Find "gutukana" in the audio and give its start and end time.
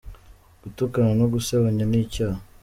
0.61-1.11